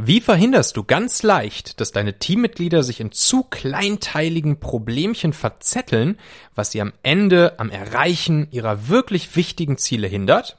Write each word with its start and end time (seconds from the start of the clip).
Wie 0.00 0.20
verhinderst 0.20 0.76
du 0.76 0.84
ganz 0.84 1.24
leicht, 1.24 1.80
dass 1.80 1.90
deine 1.90 2.20
Teammitglieder 2.20 2.84
sich 2.84 3.00
in 3.00 3.10
zu 3.10 3.42
kleinteiligen 3.42 4.60
Problemchen 4.60 5.32
verzetteln, 5.32 6.18
was 6.54 6.70
sie 6.70 6.80
am 6.80 6.92
Ende 7.02 7.58
am 7.58 7.68
Erreichen 7.68 8.46
ihrer 8.52 8.86
wirklich 8.86 9.34
wichtigen 9.34 9.76
Ziele 9.76 10.06
hindert? 10.06 10.56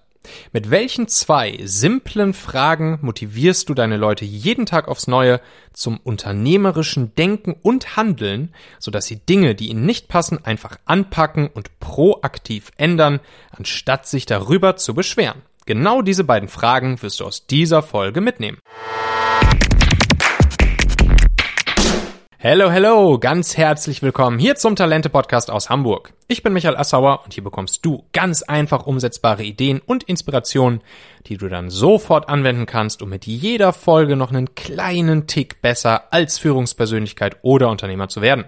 Mit 0.52 0.70
welchen 0.72 1.08
zwei 1.08 1.58
simplen 1.64 2.34
Fragen 2.34 3.00
motivierst 3.02 3.70
du 3.70 3.74
deine 3.74 3.96
Leute 3.96 4.26
jeden 4.26 4.66
Tag 4.66 4.90
aufs 4.90 5.08
Neue 5.08 5.40
zum 5.72 6.02
unternehmerischen 6.04 7.16
Denken 7.16 7.56
und 7.62 7.96
Handeln, 7.96 8.54
sodass 8.78 9.06
sie 9.06 9.26
Dinge, 9.26 9.56
die 9.56 9.70
ihnen 9.70 9.86
nicht 9.86 10.10
passen, 10.10 10.44
einfach 10.44 10.76
anpacken 10.84 11.48
und 11.48 11.80
proaktiv 11.80 12.72
ändern, 12.76 13.22
anstatt 13.52 14.06
sich 14.06 14.26
darüber 14.26 14.76
zu 14.76 14.94
beschweren? 14.94 15.44
Genau 15.66 16.02
diese 16.02 16.26
beiden 16.26 16.50
Fragen 16.50 17.02
wirst 17.02 17.22
du 17.22 17.26
aus 17.26 17.48
dieser 17.48 17.82
Folge 17.82 18.20
mitnehmen. 18.20 18.58
Hello, 22.42 22.72
hello, 22.72 23.20
ganz 23.20 23.58
herzlich 23.58 24.02
willkommen 24.02 24.40
hier 24.40 24.56
zum 24.56 24.78
Talente 24.78 25.10
Podcast 25.10 25.52
aus 25.52 25.70
Hamburg. 25.70 26.14
Ich 26.30 26.42
bin 26.42 26.54
Michael 26.54 26.78
Assauer 26.78 27.26
und 27.26 27.34
hier 27.34 27.44
bekommst 27.44 27.86
du 27.86 28.06
ganz 28.14 28.44
einfach 28.44 28.86
umsetzbare 28.86 29.44
Ideen 29.44 29.82
und 29.86 30.04
Inspirationen, 30.04 30.80
die 31.26 31.36
du 31.36 31.50
dann 31.50 31.70
sofort 31.70 32.30
anwenden 32.30 32.66
kannst, 32.66 33.02
um 33.02 33.10
mit 33.10 33.26
jeder 33.26 33.74
Folge 33.74 34.16
noch 34.16 34.30
einen 34.30 34.56
kleinen 34.56 35.28
Tick 35.28 35.62
besser 35.62 36.14
als 36.14 36.40
Führungspersönlichkeit 36.40 37.36
oder 37.42 37.68
Unternehmer 37.68 38.08
zu 38.08 38.22
werden. 38.22 38.46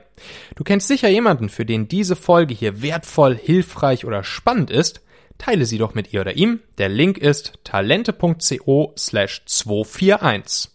Du 0.55 0.63
kennst 0.63 0.87
sicher 0.87 1.09
jemanden, 1.09 1.49
für 1.49 1.65
den 1.65 1.89
diese 1.89 2.15
Folge 2.15 2.53
hier 2.53 2.81
wertvoll, 2.81 3.35
hilfreich 3.35 4.05
oder 4.05 4.23
spannend 4.23 4.71
ist. 4.71 5.01
Teile 5.37 5.65
sie 5.65 5.79
doch 5.79 5.95
mit 5.95 6.13
ihr 6.13 6.21
oder 6.21 6.37
ihm. 6.37 6.61
Der 6.77 6.87
Link 6.87 7.17
ist 7.17 7.59
talente.co 7.65 8.93
slash 8.97 9.41
241. 9.47 10.71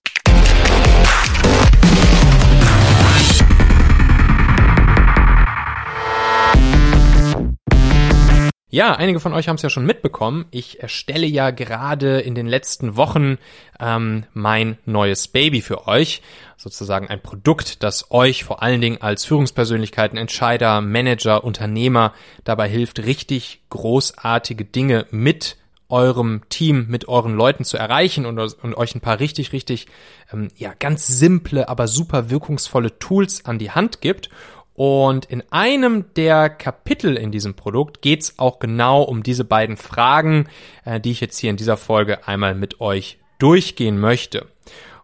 Ja, 8.76 8.92
einige 8.92 9.20
von 9.20 9.32
euch 9.32 9.48
haben 9.48 9.56
es 9.56 9.62
ja 9.62 9.70
schon 9.70 9.86
mitbekommen. 9.86 10.44
Ich 10.50 10.82
erstelle 10.82 11.26
ja 11.26 11.48
gerade 11.50 12.20
in 12.20 12.34
den 12.34 12.46
letzten 12.46 12.94
Wochen 12.94 13.38
ähm, 13.80 14.24
mein 14.34 14.76
neues 14.84 15.28
Baby 15.28 15.62
für 15.62 15.88
euch. 15.88 16.20
Sozusagen 16.58 17.08
ein 17.08 17.22
Produkt, 17.22 17.82
das 17.82 18.10
euch 18.10 18.44
vor 18.44 18.62
allen 18.62 18.82
Dingen 18.82 19.00
als 19.00 19.24
Führungspersönlichkeiten, 19.24 20.18
Entscheider, 20.18 20.82
Manager, 20.82 21.42
Unternehmer 21.42 22.12
dabei 22.44 22.68
hilft, 22.68 22.98
richtig 22.98 23.62
großartige 23.70 24.66
Dinge 24.66 25.06
mit 25.10 25.56
eurem 25.88 26.42
Team, 26.50 26.86
mit 26.88 27.08
euren 27.08 27.34
Leuten 27.34 27.64
zu 27.64 27.78
erreichen 27.78 28.26
und, 28.26 28.38
und 28.38 28.74
euch 28.74 28.94
ein 28.94 29.00
paar 29.00 29.20
richtig, 29.20 29.54
richtig, 29.54 29.86
ähm, 30.32 30.48
ja, 30.56 30.74
ganz 30.78 31.06
simple, 31.06 31.68
aber 31.70 31.88
super 31.88 32.28
wirkungsvolle 32.28 32.98
Tools 32.98 33.46
an 33.46 33.58
die 33.58 33.70
Hand 33.70 34.02
gibt. 34.02 34.28
Und 34.76 35.24
in 35.24 35.42
einem 35.50 36.12
der 36.16 36.50
Kapitel 36.50 37.16
in 37.16 37.32
diesem 37.32 37.54
Produkt 37.54 38.02
geht's 38.02 38.38
auch 38.38 38.58
genau 38.58 39.02
um 39.02 39.22
diese 39.22 39.44
beiden 39.44 39.78
Fragen, 39.78 40.48
äh, 40.84 41.00
die 41.00 41.12
ich 41.12 41.20
jetzt 41.20 41.38
hier 41.38 41.48
in 41.48 41.56
dieser 41.56 41.78
Folge 41.78 42.28
einmal 42.28 42.54
mit 42.54 42.80
euch 42.80 43.18
durchgehen 43.38 43.98
möchte. 43.98 44.46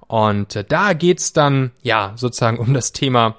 Und 0.06 0.56
äh, 0.56 0.64
da 0.64 0.92
geht's 0.92 1.32
dann 1.32 1.72
ja 1.80 2.12
sozusagen 2.16 2.58
um 2.58 2.74
das 2.74 2.92
Thema 2.92 3.36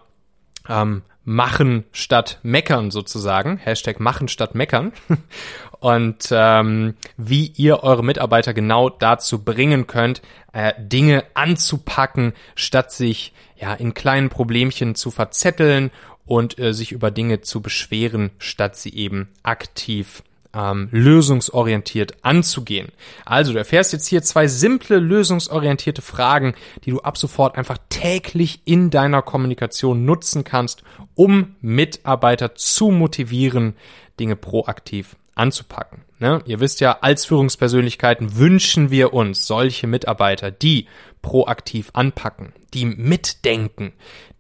ähm, 0.68 1.04
Machen 1.24 1.86
statt 1.92 2.40
Meckern 2.42 2.90
sozusagen. 2.90 3.58
Hashtag 3.58 4.00
Machen 4.00 4.28
statt 4.28 4.56
Meckern. 4.56 4.92
Und 5.80 6.30
ähm, 6.32 6.96
wie 7.18 7.48
ihr 7.56 7.84
eure 7.84 8.04
Mitarbeiter 8.04 8.54
genau 8.54 8.90
dazu 8.90 9.44
bringen 9.44 9.86
könnt, 9.86 10.22
äh, 10.52 10.74
Dinge 10.80 11.26
anzupacken, 11.34 12.34
statt 12.56 12.92
sich 12.92 13.34
ja 13.56 13.74
in 13.74 13.94
kleinen 13.94 14.30
Problemchen 14.30 14.96
zu 14.96 15.12
verzetteln 15.12 15.92
und 16.26 16.60
äh, 16.60 16.74
sich 16.74 16.92
über 16.92 17.12
Dinge 17.12 17.42
zu 17.42 17.62
beschweren, 17.62 18.32
statt 18.38 18.76
sie 18.78 18.94
eben 18.94 19.30
aktiv 19.44 20.24
ähm, 20.54 20.90
lösungsorientiert 20.92 22.24
anzugehen. 22.24 22.90
Also 23.26 23.54
du 23.54 23.58
erfährst 23.58 23.94
jetzt 23.94 24.08
hier 24.08 24.22
zwei 24.22 24.48
simple 24.48 25.00
lösungsorientierte 25.00 26.02
Fragen, 26.02 26.54
die 26.86 26.92
du 26.92 27.02
ab 27.02 27.18
sofort 27.18 27.58
einfach 27.58 27.78
täglich 27.90 28.62
in 28.66 28.90
deiner 28.90 29.22
Kommunikation 29.22 30.06
nutzen 30.06 30.44
kannst, 30.44 30.84
um 31.16 31.56
Mitarbeiter 31.62 32.56
zu 32.56 32.90
motivieren, 32.90 33.76
Dinge 34.20 34.36
proaktiv 34.36 35.16
anzupacken. 35.36 36.04
Ne? 36.20 36.42
Ihr 36.46 36.60
wisst 36.60 36.80
ja, 36.80 37.00
als 37.02 37.26
Führungspersönlichkeiten 37.26 38.38
wünschen 38.38 38.92
wir 38.92 39.14
uns 39.14 39.48
solche 39.48 39.88
Mitarbeiter, 39.88 40.52
die 40.52 40.88
proaktiv 41.22 41.90
anpacken, 41.94 42.54
die 42.74 42.86
mitdenken, 42.86 43.94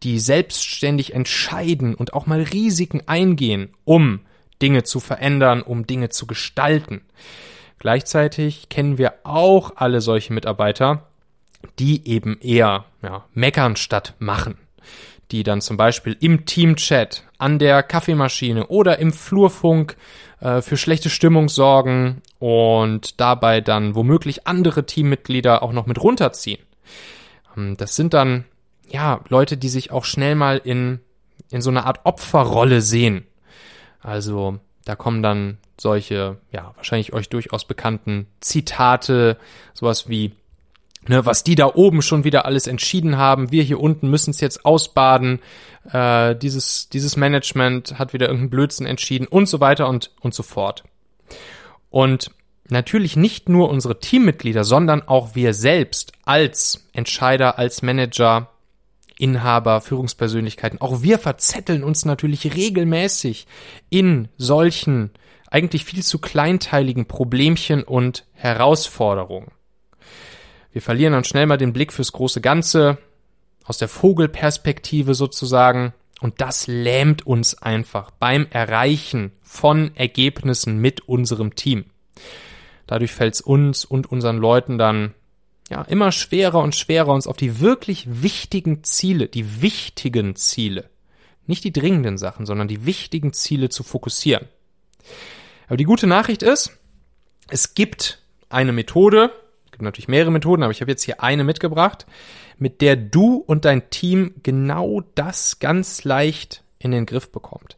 die 0.03 0.19
selbstständig 0.19 1.13
entscheiden 1.13 1.95
und 1.95 2.13
auch 2.13 2.25
mal 2.25 2.41
Risiken 2.41 3.01
eingehen, 3.07 3.73
um 3.85 4.21
Dinge 4.61 4.83
zu 4.83 4.99
verändern, 4.99 5.61
um 5.61 5.87
Dinge 5.87 6.09
zu 6.09 6.27
gestalten. 6.27 7.01
Gleichzeitig 7.79 8.69
kennen 8.69 8.97
wir 8.97 9.13
auch 9.23 9.73
alle 9.75 10.01
solche 10.01 10.33
Mitarbeiter, 10.33 11.07
die 11.79 12.07
eben 12.07 12.39
eher 12.39 12.85
ja, 13.01 13.25
meckern 13.33 13.75
statt 13.75 14.13
machen 14.19 14.57
die 15.33 15.43
dann 15.43 15.61
zum 15.61 15.77
Beispiel 15.77 16.15
im 16.19 16.45
Teamchat, 16.45 17.23
an 17.43 17.59
der 17.59 17.83
Kaffeemaschine 17.83 18.67
oder 18.67 18.99
im 18.99 19.11
Flurfunk 19.11 19.97
äh, 20.39 20.61
für 20.61 20.77
schlechte 20.77 21.09
Stimmung 21.09 21.49
sorgen 21.49 22.21
und 22.39 23.19
dabei 23.19 23.61
dann 23.61 23.95
womöglich 23.95 24.47
andere 24.47 24.85
Teammitglieder 24.85 25.61
auch 25.61 25.73
noch 25.73 25.85
mit 25.85 26.01
runterziehen. 26.01 26.61
Ähm, 27.57 27.75
das 27.77 27.95
sind 27.95 28.13
dann 28.13 28.45
ja 28.87 29.19
Leute, 29.27 29.57
die 29.57 29.69
sich 29.69 29.91
auch 29.91 30.05
schnell 30.05 30.35
mal 30.35 30.61
in 30.63 30.99
in 31.53 31.61
so 31.61 31.69
eine 31.69 31.85
Art 31.85 31.99
Opferrolle 32.03 32.81
sehen. 32.81 33.25
Also 34.01 34.59
da 34.85 34.95
kommen 34.95 35.21
dann 35.21 35.59
solche, 35.79 36.37
ja, 36.51 36.73
wahrscheinlich 36.75 37.13
euch 37.13 37.29
durchaus 37.29 37.65
bekannten 37.65 38.27
Zitate, 38.41 39.37
sowas 39.73 40.09
wie, 40.09 40.33
ne, 41.07 41.25
was 41.25 41.43
die 41.43 41.55
da 41.55 41.67
oben 41.73 42.01
schon 42.01 42.23
wieder 42.23 42.45
alles 42.45 42.67
entschieden 42.67 43.17
haben, 43.17 43.51
wir 43.51 43.63
hier 43.63 43.79
unten 43.79 44.09
müssen 44.09 44.31
es 44.31 44.39
jetzt 44.39 44.65
ausbaden, 44.65 45.39
äh, 45.91 46.35
dieses, 46.35 46.89
dieses 46.89 47.17
Management 47.17 47.99
hat 47.99 48.13
wieder 48.13 48.27
irgendeinen 48.27 48.49
Blödsinn 48.49 48.85
entschieden 48.85 49.27
und 49.27 49.47
so 49.47 49.59
weiter 49.59 49.87
und, 49.87 50.11
und 50.21 50.33
so 50.33 50.43
fort. 50.43 50.83
Und 51.89 52.31
natürlich 52.69 53.15
nicht 53.15 53.49
nur 53.49 53.69
unsere 53.69 53.99
Teammitglieder, 53.99 54.63
sondern 54.63 55.07
auch 55.07 55.35
wir 55.35 55.53
selbst 55.53 56.13
als 56.23 56.87
Entscheider, 56.93 57.59
als 57.59 57.81
Manager, 57.81 58.49
Inhaber, 59.17 59.81
Führungspersönlichkeiten, 59.81 60.81
auch 60.81 61.03
wir 61.03 61.19
verzetteln 61.19 61.83
uns 61.83 62.03
natürlich 62.03 62.55
regelmäßig 62.55 63.45
in 63.89 64.27
solchen 64.37 65.11
eigentlich 65.49 65.85
viel 65.85 66.01
zu 66.03 66.17
kleinteiligen 66.17 67.05
Problemchen 67.05 67.83
und 67.83 68.25
Herausforderungen. 68.33 69.51
Wir 70.73 70.81
verlieren 70.81 71.13
dann 71.13 71.23
schnell 71.23 71.45
mal 71.45 71.57
den 71.57 71.71
Blick 71.71 71.93
fürs 71.93 72.11
große 72.11 72.41
Ganze, 72.41 72.97
aus 73.63 73.77
der 73.77 73.87
Vogelperspektive 73.87 75.13
sozusagen, 75.13 75.93
und 76.19 76.41
das 76.41 76.67
lähmt 76.67 77.27
uns 77.27 77.61
einfach 77.61 78.11
beim 78.11 78.47
Erreichen 78.49 79.31
von 79.41 79.95
Ergebnissen 79.95 80.79
mit 80.79 81.07
unserem 81.07 81.55
Team. 81.55 81.85
Dadurch 82.87 83.11
fällt 83.11 83.35
es 83.35 83.41
uns 83.41 83.85
und 83.85 84.11
unseren 84.11 84.37
Leuten 84.37 84.77
dann 84.77 85.13
ja 85.69 85.81
immer 85.83 86.11
schwerer 86.11 86.59
und 86.59 86.75
schwerer, 86.75 87.13
uns 87.13 87.27
auf 87.27 87.37
die 87.37 87.59
wirklich 87.59 88.05
wichtigen 88.23 88.83
Ziele, 88.83 89.27
die 89.27 89.61
wichtigen 89.61 90.35
Ziele, 90.35 90.89
nicht 91.45 91.63
die 91.63 91.73
dringenden 91.73 92.17
Sachen, 92.17 92.45
sondern 92.45 92.67
die 92.67 92.85
wichtigen 92.85 93.33
Ziele 93.33 93.69
zu 93.69 93.83
fokussieren. 93.83 94.47
Aber 95.67 95.77
die 95.77 95.83
gute 95.83 96.07
Nachricht 96.07 96.41
ist, 96.41 96.77
es 97.49 97.73
gibt 97.75 98.21
eine 98.49 98.71
Methode, 98.71 99.31
gibt 99.73 99.83
natürlich 99.83 100.07
mehrere 100.07 100.31
Methoden, 100.31 100.63
aber 100.63 100.71
ich 100.71 100.81
habe 100.81 100.91
jetzt 100.91 101.03
hier 101.03 101.21
eine 101.21 101.43
mitgebracht, 101.43 102.05
mit 102.57 102.81
der 102.81 102.95
du 102.95 103.35
und 103.35 103.65
dein 103.65 103.89
Team 103.89 104.35
genau 104.41 105.01
das 105.15 105.59
ganz 105.59 106.03
leicht 106.05 106.63
in 106.79 106.91
den 106.91 107.05
Griff 107.05 107.31
bekommt. 107.31 107.77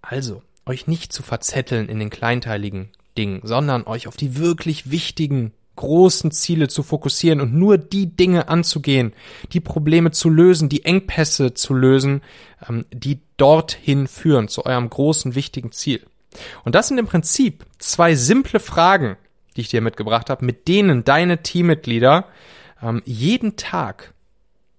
Also, 0.00 0.42
euch 0.66 0.86
nicht 0.86 1.12
zu 1.12 1.22
verzetteln 1.22 1.88
in 1.88 1.98
den 1.98 2.10
kleinteiligen 2.10 2.88
Dingen, 3.18 3.40
sondern 3.44 3.86
euch 3.86 4.08
auf 4.08 4.16
die 4.16 4.38
wirklich 4.38 4.90
wichtigen 4.90 5.52
großen 5.76 6.30
Ziele 6.30 6.68
zu 6.68 6.82
fokussieren 6.82 7.40
und 7.40 7.52
nur 7.52 7.78
die 7.78 8.06
Dinge 8.06 8.48
anzugehen, 8.48 9.12
die 9.52 9.60
Probleme 9.60 10.12
zu 10.12 10.30
lösen, 10.30 10.68
die 10.68 10.84
Engpässe 10.84 11.54
zu 11.54 11.74
lösen, 11.74 12.22
ähm, 12.68 12.84
die 12.92 13.18
dorthin 13.36 14.06
führen, 14.06 14.48
zu 14.48 14.64
eurem 14.64 14.88
großen, 14.88 15.34
wichtigen 15.34 15.72
Ziel. 15.72 16.06
Und 16.64 16.74
das 16.74 16.88
sind 16.88 16.98
im 16.98 17.06
Prinzip 17.06 17.64
zwei 17.78 18.14
simple 18.14 18.60
Fragen, 18.60 19.16
die 19.56 19.62
ich 19.62 19.68
dir 19.68 19.80
mitgebracht 19.80 20.30
habe, 20.30 20.44
mit 20.44 20.68
denen 20.68 21.04
deine 21.04 21.42
Teammitglieder 21.42 22.26
ähm, 22.82 23.02
jeden 23.04 23.56
Tag 23.56 24.14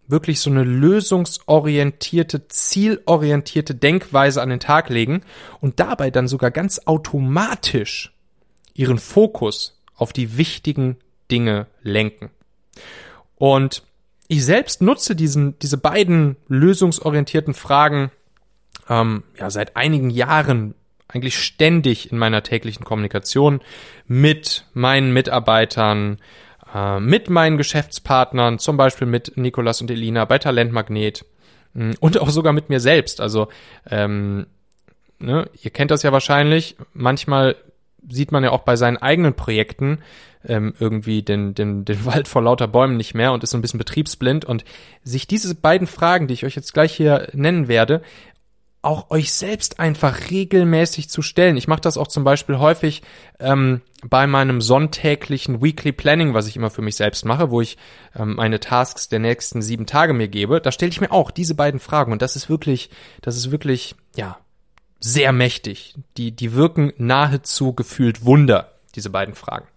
wirklich 0.07 0.39
so 0.39 0.49
eine 0.49 0.63
lösungsorientierte, 0.63 2.47
zielorientierte 2.47 3.73
Denkweise 3.73 4.41
an 4.41 4.49
den 4.49 4.59
Tag 4.59 4.89
legen 4.89 5.21
und 5.61 5.79
dabei 5.79 6.11
dann 6.11 6.27
sogar 6.27 6.51
ganz 6.51 6.81
automatisch 6.85 8.13
ihren 8.73 8.99
Fokus 8.99 9.81
auf 9.95 10.13
die 10.13 10.37
wichtigen 10.37 10.97
Dinge 11.31 11.67
lenken. 11.81 12.29
Und 13.35 13.83
ich 14.27 14.45
selbst 14.45 14.81
nutze 14.81 15.15
diesen, 15.15 15.57
diese 15.59 15.77
beiden 15.77 16.35
lösungsorientierten 16.47 17.53
Fragen 17.53 18.11
ähm, 18.89 19.23
ja, 19.37 19.49
seit 19.49 19.75
einigen 19.75 20.09
Jahren 20.09 20.75
eigentlich 21.15 21.39
ständig 21.39 22.11
in 22.11 22.17
meiner 22.17 22.43
täglichen 22.43 22.83
Kommunikation 22.83 23.61
mit 24.05 24.65
meinen 24.73 25.13
Mitarbeitern, 25.13 26.19
äh, 26.73 26.99
mit 26.99 27.29
meinen 27.29 27.57
Geschäftspartnern, 27.57 28.59
zum 28.59 28.75
Beispiel 28.77 29.07
mit 29.07 29.37
Nikolas 29.37 29.81
und 29.81 29.89
Elina 29.89 30.25
bei 30.25 30.37
Talentmagnet 30.37 31.25
mh, 31.73 31.95
und 31.99 32.19
auch 32.19 32.29
sogar 32.29 32.53
mit 32.53 32.69
mir 32.69 32.79
selbst. 32.81 33.21
Also 33.21 33.47
ähm, 33.89 34.45
ne, 35.19 35.49
ihr 35.61 35.71
kennt 35.71 35.91
das 35.91 36.03
ja 36.03 36.11
wahrscheinlich. 36.11 36.75
Manchmal 36.93 37.55
sieht 38.07 38.31
man 38.31 38.43
ja 38.43 38.51
auch 38.51 38.61
bei 38.61 38.75
seinen 38.75 38.97
eigenen 38.97 39.33
Projekten 39.35 39.99
ähm, 40.47 40.73
irgendwie 40.79 41.23
den, 41.23 41.55
den, 41.55 41.85
den 41.85 42.05
Wald 42.05 42.27
vor 42.27 42.43
lauter 42.43 42.67
Bäumen 42.67 42.97
nicht 42.97 43.15
mehr 43.15 43.31
und 43.31 43.43
ist 43.43 43.51
so 43.51 43.57
ein 43.57 43.61
bisschen 43.61 43.79
betriebsblind. 43.79 44.45
Und 44.45 44.65
sich 45.03 45.27
diese 45.27 45.55
beiden 45.55 45.87
Fragen, 45.87 46.27
die 46.27 46.33
ich 46.33 46.45
euch 46.45 46.55
jetzt 46.55 46.73
gleich 46.73 46.93
hier 46.93 47.29
nennen 47.33 47.67
werde, 47.67 48.01
auch 48.85 49.09
euch 49.09 49.33
selbst 49.33 49.79
einfach 49.79 50.29
regelmäßig 50.29 51.09
zu 51.09 51.21
stellen. 51.21 51.57
Ich 51.57 51.67
mache 51.67 51.81
das 51.81 51.97
auch 51.97 52.07
zum 52.07 52.23
Beispiel 52.23 52.59
häufig 52.59 53.01
ähm, 53.39 53.81
bei 54.03 54.27
meinem 54.27 54.61
sonntäglichen 54.61 55.61
Weekly 55.61 55.91
Planning, 55.91 56.33
was 56.33 56.47
ich 56.47 56.55
immer 56.55 56.69
für 56.69 56.81
mich 56.81 56.95
selbst 56.95 57.25
mache, 57.25 57.51
wo 57.51 57.61
ich 57.61 57.77
ähm, 58.15 58.35
meine 58.35 58.59
Tasks 58.59 59.09
der 59.09 59.19
nächsten 59.19 59.61
sieben 59.61 59.85
Tage 59.85 60.13
mir 60.13 60.27
gebe. 60.27 60.61
Da 60.61 60.71
stelle 60.71 60.91
ich 60.91 61.01
mir 61.01 61.11
auch 61.11 61.31
diese 61.31 61.55
beiden 61.55 61.79
Fragen 61.79 62.11
und 62.11 62.21
das 62.21 62.35
ist 62.35 62.49
wirklich, 62.49 62.89
das 63.21 63.35
ist 63.35 63.51
wirklich, 63.51 63.95
ja, 64.15 64.37
sehr 64.99 65.31
mächtig. 65.31 65.95
Die, 66.17 66.31
die 66.31 66.53
wirken 66.53 66.93
nahezu 66.97 67.73
gefühlt 67.73 68.25
Wunder, 68.25 68.73
diese 68.95 69.09
beiden 69.09 69.35
Fragen. 69.35 69.67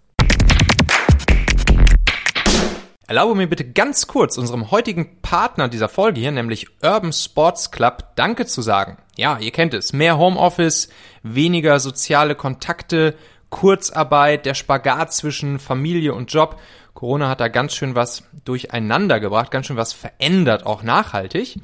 Erlaube 3.08 3.34
mir 3.34 3.49
bitte 3.49 3.64
ganz 3.64 4.06
kurz 4.06 4.37
unserem 4.37 4.70
heutigen 4.70 5.22
Partner 5.22 5.69
dieser 5.69 5.88
Folge 5.88 6.20
hier, 6.20 6.31
nämlich 6.31 6.66
Urban 6.82 7.14
Sports 7.14 7.70
Club, 7.70 8.05
Danke 8.16 8.44
zu 8.44 8.60
sagen. 8.60 8.99
Ja, 9.16 9.38
ihr 9.38 9.50
kennt 9.50 9.72
es. 9.72 9.94
Mehr 9.94 10.19
Homeoffice, 10.19 10.90
weniger 11.22 11.81
soziale 11.81 12.34
Kontakte, 12.34 13.14
Kurzarbeit, 13.49 14.44
der 14.44 14.52
Spagat 14.52 15.14
zwischen 15.14 15.58
Familie 15.58 16.12
und 16.12 16.31
Job. 16.31 16.60
Corona 16.93 17.31
hat 17.31 17.40
da 17.40 17.49
ganz 17.49 17.75
schön 17.75 17.94
was 17.94 18.25
durcheinander 18.44 19.20
gebracht, 19.20 19.50
ganz 19.50 19.69
schön 19.69 19.78
was 19.78 19.94
verändert, 19.94 20.66
auch 20.66 20.82
nachhaltig. 20.82 21.56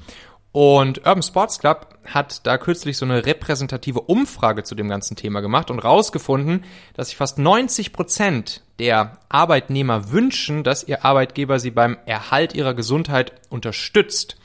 Und 0.54 0.98
Urban 0.98 1.24
Sports 1.24 1.58
Club 1.58 1.98
hat 2.04 2.46
da 2.46 2.58
kürzlich 2.58 2.96
so 2.96 3.04
eine 3.04 3.26
repräsentative 3.26 4.00
Umfrage 4.00 4.62
zu 4.62 4.76
dem 4.76 4.88
ganzen 4.88 5.16
Thema 5.16 5.40
gemacht 5.40 5.68
und 5.68 5.80
rausgefunden, 5.80 6.62
dass 6.94 7.08
sich 7.08 7.16
fast 7.16 7.40
90 7.40 7.92
Prozent 7.92 8.62
der 8.78 9.18
Arbeitnehmer 9.28 10.12
wünschen, 10.12 10.62
dass 10.62 10.86
ihr 10.86 11.04
Arbeitgeber 11.04 11.58
sie 11.58 11.72
beim 11.72 11.98
Erhalt 12.06 12.54
ihrer 12.54 12.72
Gesundheit 12.72 13.32
unterstützt. 13.50 14.36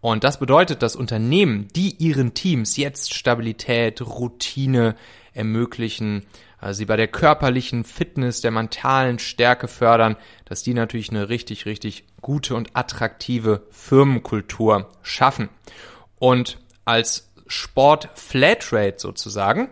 Und 0.00 0.24
das 0.24 0.38
bedeutet, 0.38 0.82
dass 0.82 0.96
Unternehmen, 0.96 1.68
die 1.76 1.94
ihren 1.98 2.32
Teams 2.32 2.78
jetzt 2.78 3.12
Stabilität, 3.12 4.00
Routine 4.00 4.96
ermöglichen, 5.34 6.24
sie 6.70 6.84
bei 6.84 6.96
der 6.96 7.08
körperlichen 7.08 7.84
Fitness, 7.84 8.40
der 8.40 8.50
mentalen 8.50 9.18
Stärke 9.18 9.68
fördern, 9.68 10.16
dass 10.44 10.62
die 10.62 10.74
natürlich 10.74 11.10
eine 11.10 11.28
richtig, 11.28 11.66
richtig 11.66 12.04
gute 12.20 12.54
und 12.54 12.70
attraktive 12.74 13.62
Firmenkultur 13.70 14.90
schaffen. 15.02 15.48
Und 16.18 16.58
als 16.84 17.30
Sport 17.46 18.10
Flatrate 18.14 18.96
sozusagen 18.98 19.68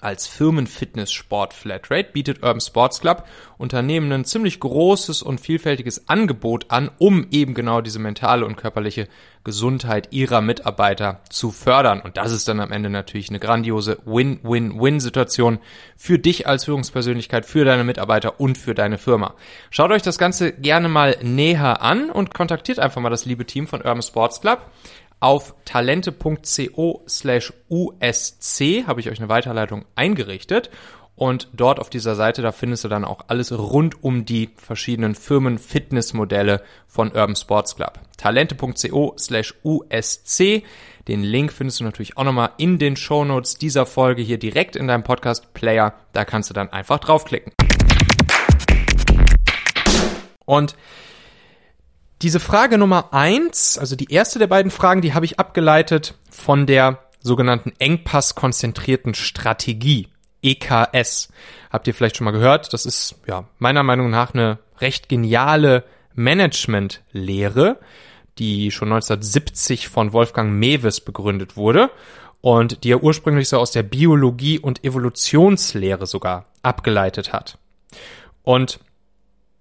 als 0.00 0.26
Firmenfitness-Sport 0.26 1.54
Flatrate 1.54 2.10
bietet 2.12 2.42
Urban 2.42 2.60
Sports 2.60 3.00
Club 3.00 3.24
Unternehmen 3.58 4.12
ein 4.12 4.24
ziemlich 4.24 4.60
großes 4.60 5.22
und 5.22 5.40
vielfältiges 5.40 6.08
Angebot 6.08 6.70
an, 6.70 6.90
um 6.98 7.26
eben 7.30 7.54
genau 7.54 7.80
diese 7.80 7.98
mentale 7.98 8.44
und 8.44 8.56
körperliche 8.56 9.08
Gesundheit 9.44 10.08
ihrer 10.10 10.40
Mitarbeiter 10.40 11.20
zu 11.30 11.52
fördern. 11.52 12.00
Und 12.00 12.16
das 12.16 12.32
ist 12.32 12.48
dann 12.48 12.60
am 12.60 12.72
Ende 12.72 12.90
natürlich 12.90 13.30
eine 13.30 13.38
grandiose 13.38 13.98
Win-Win-Win-Situation 14.04 15.60
für 15.96 16.18
dich 16.18 16.46
als 16.46 16.64
Führungspersönlichkeit, 16.64 17.46
für 17.46 17.64
deine 17.64 17.84
Mitarbeiter 17.84 18.40
und 18.40 18.58
für 18.58 18.74
deine 18.74 18.98
Firma. 18.98 19.34
Schaut 19.70 19.92
euch 19.92 20.02
das 20.02 20.18
Ganze 20.18 20.52
gerne 20.52 20.88
mal 20.88 21.16
näher 21.22 21.80
an 21.80 22.10
und 22.10 22.34
kontaktiert 22.34 22.78
einfach 22.78 23.00
mal 23.00 23.10
das 23.10 23.24
liebe 23.24 23.46
Team 23.46 23.66
von 23.66 23.80
Urban 23.80 24.02
Sports 24.02 24.40
Club. 24.40 24.60
Auf 25.18 25.54
talente.co 25.64 27.02
slash 27.08 27.52
usc 27.70 28.60
habe 28.86 29.00
ich 29.00 29.08
euch 29.10 29.18
eine 29.18 29.28
Weiterleitung 29.28 29.84
eingerichtet. 29.94 30.70
Und 31.16 31.48
dort 31.54 31.80
auf 31.80 31.88
dieser 31.88 32.14
Seite, 32.14 32.42
da 32.42 32.52
findest 32.52 32.84
du 32.84 32.88
dann 32.88 33.06
auch 33.06 33.20
alles 33.28 33.50
rund 33.50 34.04
um 34.04 34.26
die 34.26 34.50
verschiedenen 34.56 35.14
Firmen-Fitnessmodelle 35.14 36.62
von 36.86 37.08
Urban 37.08 37.36
Sports 37.36 37.74
Club. 37.76 37.98
Talente.co 38.18 39.14
slash 39.18 39.54
USC. 39.64 40.62
Den 41.08 41.22
Link 41.22 41.54
findest 41.54 41.80
du 41.80 41.84
natürlich 41.84 42.18
auch 42.18 42.24
nochmal 42.24 42.50
in 42.58 42.78
den 42.78 42.96
Shownotes 42.96 43.56
dieser 43.56 43.86
Folge 43.86 44.20
hier 44.20 44.38
direkt 44.38 44.76
in 44.76 44.88
deinem 44.88 45.04
Podcast-Player. 45.04 45.94
Da 46.12 46.24
kannst 46.26 46.50
du 46.50 46.54
dann 46.54 46.70
einfach 46.70 46.98
draufklicken. 46.98 47.54
Und 50.44 50.76
diese 52.22 52.40
Frage 52.40 52.78
Nummer 52.78 53.12
eins, 53.12 53.78
also 53.78 53.94
die 53.96 54.10
erste 54.10 54.38
der 54.38 54.46
beiden 54.46 54.70
Fragen, 54.70 55.02
die 55.02 55.12
habe 55.14 55.26
ich 55.26 55.38
abgeleitet 55.38 56.14
von 56.30 56.66
der 56.66 56.98
sogenannten 57.20 57.72
Engpass-konzentrierten 57.78 59.14
Strategie, 59.14 60.08
EKS. 60.42 61.28
Habt 61.70 61.86
ihr 61.86 61.94
vielleicht 61.94 62.16
schon 62.16 62.24
mal 62.24 62.30
gehört? 62.30 62.72
Das 62.72 62.86
ist 62.86 63.16
ja 63.26 63.44
meiner 63.58 63.82
Meinung 63.82 64.10
nach 64.10 64.32
eine 64.32 64.58
recht 64.80 65.08
geniale 65.08 65.84
Management-Lehre, 66.14 67.78
die 68.38 68.70
schon 68.70 68.88
1970 68.88 69.88
von 69.88 70.12
Wolfgang 70.12 70.52
Mewes 70.52 71.00
begründet 71.00 71.56
wurde 71.56 71.90
und 72.40 72.84
die 72.84 72.92
er 72.92 73.02
ursprünglich 73.02 73.48
so 73.48 73.58
aus 73.58 73.72
der 73.72 73.82
Biologie 73.82 74.58
und 74.58 74.84
Evolutionslehre 74.84 76.06
sogar 76.06 76.46
abgeleitet 76.62 77.32
hat. 77.32 77.58
Und 78.42 78.80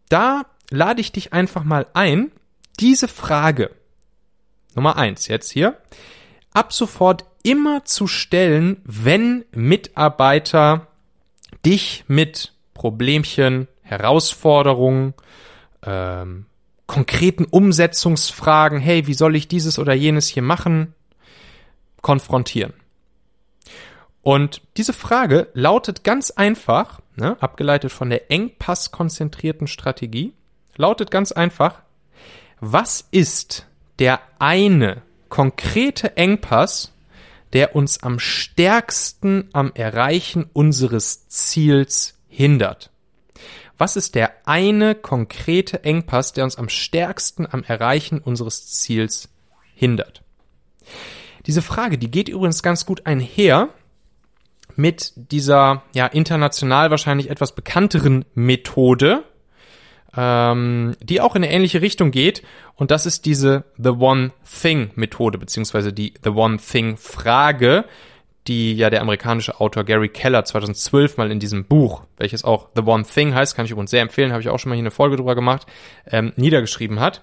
da 0.10 0.44
lade 0.70 1.02
ich 1.02 1.12
dich 1.12 1.34
einfach 1.34 1.64
mal 1.64 1.88
ein, 1.94 2.32
diese 2.80 3.08
Frage, 3.08 3.72
Nummer 4.76 4.98
eins 4.98 5.28
jetzt 5.28 5.52
hier, 5.52 5.78
ab 6.54 6.74
sofort 6.74 7.26
immer 7.44 7.86
zu 7.86 8.08
stellen, 8.08 8.82
wenn 8.84 9.46
Mitarbeiter 9.52 10.88
dich 11.66 12.04
mit 12.08 12.54
Problemchen, 12.74 13.68
Herausforderungen, 13.82 15.14
ähm, 15.84 16.46
konkreten 16.88 17.46
Umsetzungsfragen, 17.46 18.80
hey, 18.80 19.08
wie 19.08 19.14
soll 19.14 19.36
ich 19.36 19.48
dieses 19.48 19.80
oder 19.80 19.94
jenes 19.94 20.28
hier 20.28 20.44
machen, 20.44 20.94
konfrontieren. 22.02 22.74
Und 24.22 24.62
diese 24.78 24.94
Frage 24.94 25.50
lautet 25.54 26.04
ganz 26.04 26.32
einfach, 26.32 27.02
ne, 27.16 27.38
abgeleitet 27.42 27.92
von 27.92 28.10
der 28.10 28.32
engpasskonzentrierten 28.32 29.68
Strategie, 29.68 30.34
lautet 30.76 31.12
ganz 31.12 31.32
einfach, 31.32 31.85
was 32.72 33.06
ist 33.12 33.68
der 34.00 34.20
eine 34.40 35.04
konkrete 35.30 36.18
Engpass, 36.18 36.94
der 37.54 37.76
uns 37.76 38.02
am 38.02 38.18
stärksten 38.18 39.50
am 39.54 39.72
Erreichen 39.76 40.50
unseres 40.52 41.28
Ziels 41.28 42.18
hindert? 42.28 42.90
Was 43.78 43.96
ist 43.96 44.16
der 44.16 44.34
eine 44.46 44.96
konkrete 44.96 45.84
Engpass, 45.84 46.34
der 46.34 46.44
uns 46.44 46.56
am 46.56 46.70
stärksten 46.70 47.46
am 47.46 47.64
Erreichen 47.64 48.20
unseres 48.20 48.68
Ziels 48.68 49.30
hindert? 49.76 50.24
Diese 51.46 51.62
Frage, 51.62 52.00
die 52.00 52.10
geht 52.10 52.30
übrigens 52.30 52.64
ganz 52.64 52.88
gut 52.88 53.06
einher 53.06 53.70
mit 54.76 55.14
dieser 55.16 55.84
ja 55.94 56.08
international 56.08 56.90
wahrscheinlich 56.90 57.30
etwas 57.30 57.54
bekannteren 57.54 58.26
Methode, 58.34 59.24
ähm, 60.18 60.96
die 61.02 61.22
auch 61.22 61.36
in 61.36 61.44
eine 61.44 61.52
ähnliche 61.52 61.82
Richtung 61.82 62.12
geht. 62.12 62.44
Und 62.76 62.92
das 62.92 63.06
ist 63.06 63.26
diese 63.26 63.66
The 63.78 63.90
One 63.90 64.32
Thing 64.62 64.92
Methode, 64.96 65.38
beziehungsweise 65.38 65.94
die 65.94 66.14
The 66.24 66.32
One 66.32 66.58
Thing 66.58 66.98
Frage, 66.98 67.86
die 68.48 68.76
ja 68.76 68.90
der 68.90 69.02
amerikanische 69.02 69.60
Autor 69.60 69.84
Gary 69.84 70.10
Keller 70.10 70.46
2012 70.46 71.18
mal 71.18 71.32
in 71.32 71.40
diesem 71.40 71.66
Buch, 71.66 72.04
welches 72.18 72.44
auch 72.44 72.70
The 72.76 72.84
One 72.84 73.04
Thing 73.04 73.34
heißt, 73.34 73.56
kann 73.56 73.66
ich 73.66 73.72
übrigens 73.72 73.92
sehr 73.92 74.02
empfehlen, 74.02 74.32
habe 74.32 74.42
ich 74.42 74.50
auch 74.50 74.60
schon 74.60 74.70
mal 74.70 74.76
hier 74.76 74.84
eine 74.84 74.92
Folge 74.92 75.18
drüber 75.18 75.36
gemacht, 75.36 75.66
ähm, 76.10 76.34
niedergeschrieben 76.36 77.00
hat. 77.00 77.22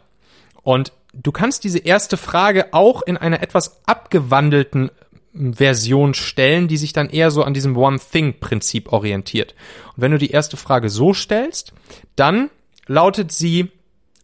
Und 0.62 0.92
du 1.12 1.32
kannst 1.32 1.64
diese 1.64 1.78
erste 1.78 2.16
Frage 2.16 2.72
auch 2.72 3.02
in 3.02 3.16
einer 3.16 3.42
etwas 3.42 3.82
abgewandelten 3.86 4.90
Version 5.34 6.12
stellen, 6.14 6.68
die 6.68 6.76
sich 6.76 6.92
dann 6.92 7.08
eher 7.08 7.30
so 7.30 7.42
an 7.42 7.54
diesem 7.54 7.76
One 7.76 7.98
Thing 7.98 8.38
Prinzip 8.38 8.92
orientiert. 8.92 9.54
Und 9.96 10.02
wenn 10.02 10.12
du 10.12 10.18
die 10.18 10.30
erste 10.30 10.56
Frage 10.56 10.90
so 10.90 11.14
stellst, 11.14 11.72
dann 12.16 12.50
lautet 12.86 13.32
sie, 13.32 13.70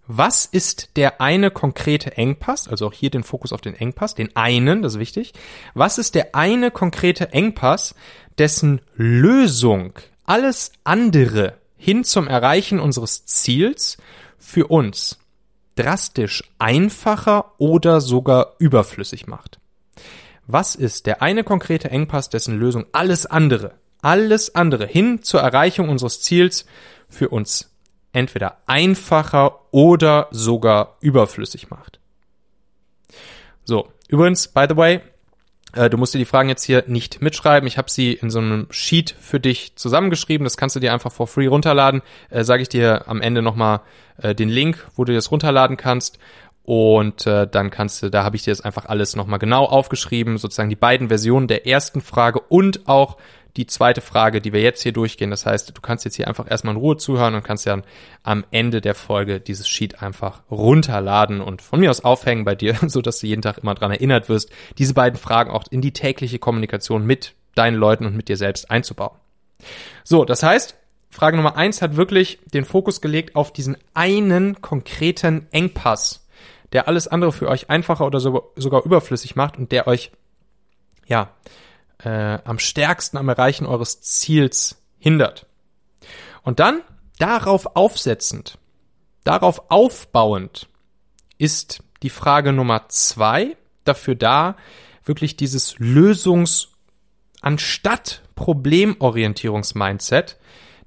was 0.07 0.47
ist 0.47 0.97
der 0.97 1.21
eine 1.21 1.51
konkrete 1.51 2.17
Engpass? 2.17 2.67
Also 2.67 2.87
auch 2.87 2.95
hier 2.95 3.11
den 3.11 3.25
Fokus 3.25 3.53
auf 3.53 3.61
den 3.61 3.75
Engpass, 3.75 4.15
den 4.15 4.35
einen, 4.37 4.81
das 4.83 4.95
ist 4.95 5.01
wichtig. 5.01 5.35
Was 5.75 5.99
ist 5.99 6.15
der 6.15 6.35
eine 6.35 6.71
konkrete 6.71 7.33
Engpass, 7.33 7.95
dessen 8.39 8.81
Lösung 8.97 9.93
alles 10.25 10.73
andere 10.85 11.59
hin 11.77 12.05
zum 12.05 12.27
Erreichen 12.27 12.81
unseres 12.81 13.27
Ziels 13.27 13.99
für 14.39 14.67
uns 14.69 15.19
drastisch 15.79 16.43
einfacher 16.59 17.53
oder 17.59 18.01
sogar 18.01 18.55
überflüssig 18.59 19.27
macht. 19.27 19.61
Was 20.47 20.75
ist 20.75 21.07
der 21.07 21.23
eine 21.23 21.45
konkrete 21.45 21.91
Engpass, 21.91 22.31
dessen 22.31 22.59
Lösung 22.59 22.87
alles 22.93 23.27
andere, 23.27 23.75
alles 24.03 24.55
andere 24.55 24.87
hin 24.87 25.23
zur 25.23 25.41
Erreichung 25.41 25.89
unseres 25.89 26.21
Ziels 26.21 26.67
für 27.09 27.29
uns 27.29 27.68
entweder 28.13 28.59
einfacher 28.67 29.61
oder 29.73 30.29
sogar 30.31 30.97
überflüssig 31.01 31.71
macht? 31.71 32.01
So, 33.65 33.89
übrigens, 34.09 34.49
by 34.49 34.67
the 34.69 34.77
way, 34.77 35.01
äh, 35.75 35.91
du 35.91 35.99
musst 35.99 36.15
dir 36.15 36.19
die 36.19 36.25
Fragen 36.25 36.49
jetzt 36.49 36.65
hier 36.65 36.85
nicht 36.87 37.21
mitschreiben. 37.21 37.67
Ich 37.67 37.77
habe 37.77 37.91
sie 37.91 38.13
in 38.15 38.31
so 38.31 38.39
einem 38.39 38.67
Sheet 38.71 39.15
für 39.19 39.41
dich 39.41 39.77
zusammengeschrieben. 39.77 40.45
Das 40.45 40.57
kannst 40.57 40.77
du 40.77 40.81
dir 40.81 40.93
einfach 40.93 41.13
for 41.13 41.27
free 41.27 41.47
runterladen. 41.47 42.03
Äh, 42.31 42.45
Sage 42.45 42.63
ich 42.63 42.69
dir 42.69 43.09
am 43.09 43.21
Ende 43.21 43.43
nochmal 43.43 43.81
äh, 44.23 44.35
den 44.35 44.49
Link, 44.49 44.87
wo 44.97 45.05
du 45.05 45.15
das 45.15 45.31
runterladen 45.31 45.77
kannst. 45.77 46.19
Und 46.63 47.27
äh, 47.27 47.47
dann 47.47 47.71
kannst 47.71 48.03
du, 48.03 48.11
da 48.11 48.25
habe 48.25 48.37
ich 48.37 48.43
dir 48.43 48.51
jetzt 48.51 48.65
einfach 48.65 48.87
alles 48.87 49.17
nochmal 49.17 49.39
genau 49.39 49.65
aufgeschrieben, 49.65 50.37
sozusagen 50.37 50.69
die 50.69 50.77
beiden 50.77 51.09
Versionen 51.09 51.49
der 51.49 51.67
ersten 51.67 52.03
Frage 52.03 52.41
und 52.41 52.87
auch 52.89 53.17
die 53.57 53.67
zweite 53.67 54.01
Frage, 54.01 54.41
die 54.41 54.53
wir 54.53 54.61
jetzt 54.61 54.83
hier 54.83 54.93
durchgehen. 54.93 55.31
Das 55.31 55.47
heißt, 55.47 55.77
du 55.77 55.81
kannst 55.81 56.05
jetzt 56.05 56.15
hier 56.15 56.29
einfach 56.29 56.49
erstmal 56.49 56.75
in 56.75 56.81
Ruhe 56.81 56.97
zuhören 56.97 57.35
und 57.35 57.43
kannst 57.43 57.67
dann 57.67 57.83
am 58.23 58.45
Ende 58.51 58.81
der 58.81 58.95
Folge 58.95 59.41
dieses 59.41 59.69
Sheet 59.69 60.03
einfach 60.03 60.43
runterladen 60.51 61.41
und 61.41 61.63
von 61.63 61.81
mir 61.81 61.91
aus 61.91 62.05
aufhängen 62.05 62.45
bei 62.45 62.55
dir, 62.55 62.77
so 62.87 63.01
dass 63.03 63.21
du 63.21 63.27
jeden 63.27 63.43
Tag 63.43 63.59
immer 63.59 63.75
dran 63.75 63.91
erinnert 63.91 64.29
wirst, 64.29 64.51
diese 64.79 64.95
beiden 64.95 65.19
Fragen 65.19 65.51
auch 65.51 65.65
in 65.71 65.81
die 65.81 65.93
tägliche 65.93 66.39
Kommunikation 66.39 67.05
mit 67.05 67.35
deinen 67.55 67.77
Leuten 67.77 68.07
und 68.07 68.17
mit 68.17 68.29
dir 68.29 68.37
selbst 68.37 68.71
einzubauen. 68.71 69.17
So, 70.05 70.25
das 70.25 70.43
heißt, 70.43 70.77
Frage 71.11 71.37
Nummer 71.37 71.57
eins 71.57 71.83
hat 71.83 71.97
wirklich 71.97 72.39
den 72.53 72.65
Fokus 72.65 73.01
gelegt 73.01 73.35
auf 73.35 73.53
diesen 73.53 73.77
einen 73.95 74.61
konkreten 74.61 75.49
Engpass, 75.51 76.29
der 76.73 76.87
alles 76.87 77.09
andere 77.09 77.33
für 77.33 77.49
euch 77.49 77.71
einfacher 77.71 78.07
oder 78.07 78.21
sogar 78.21 78.85
überflüssig 78.85 79.35
macht 79.35 79.59
und 79.59 79.73
der 79.73 79.87
euch, 79.87 80.13
ja, 81.07 81.31
äh, 82.03 82.39
am 82.45 82.59
stärksten 82.59 83.17
am 83.17 83.29
Erreichen 83.29 83.67
eures 83.67 84.01
Ziels 84.01 84.83
hindert. 84.99 85.47
Und 86.43 86.61
dann 86.61 86.83
darauf 87.19 87.77
aufsetzend, 87.77 88.59
darauf 89.25 89.71
aufbauend 89.71 90.69
ist 91.39 91.83
die 92.03 92.11
Frage 92.11 92.53
Nummer 92.53 92.89
zwei 92.89 93.57
dafür 93.85 94.15
da, 94.15 94.57
wirklich 95.05 95.37
dieses 95.37 95.77
Lösungs- 95.77 96.69
anstatt 97.41 98.23
Problemorientierungsmindset, 98.35 100.39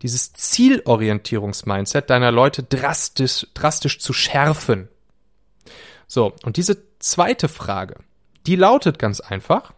dieses 0.02 0.34
Zielorientierungsmindset 0.34 2.10
deiner 2.10 2.32
Leute 2.32 2.64
drastisch, 2.64 3.48
drastisch 3.54 4.00
zu 4.00 4.14
schärfen. 4.14 4.90
So, 6.08 6.34
und 6.44 6.58
diese 6.58 6.78
zweite 7.00 7.48
Frage, 7.48 7.98
die 8.48 8.56
lautet 8.56 9.00
ganz 9.00 9.22
einfach, 9.22 9.74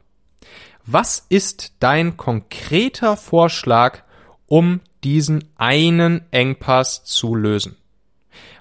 was 0.85 1.25
ist 1.29 1.73
dein 1.79 2.17
konkreter 2.17 3.15
Vorschlag, 3.17 4.03
um 4.47 4.81
diesen 5.03 5.45
einen 5.55 6.25
Engpass 6.31 7.03
zu 7.03 7.35
lösen? 7.35 7.77